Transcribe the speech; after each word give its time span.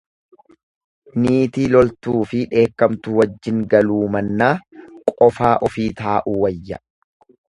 Niitii 1.25 1.65
loltuufi 1.73 2.39
dheekkamtu 2.53 3.13
wajjin 3.19 3.59
galuu 3.73 4.01
mannaa 4.15 4.51
qofaa 5.21 5.53
ofii 5.69 5.87
taa'uu 6.01 6.35
wayya. 6.45 6.81